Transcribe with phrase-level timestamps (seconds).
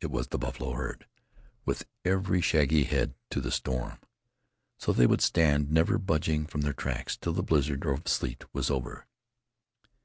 [0.00, 1.04] It was the buffalo herd,
[1.64, 3.98] with every shaggy head to the storm.
[4.78, 8.70] So they would stand, never budging from their tracks, till the blizzard of sleet was
[8.70, 9.04] over.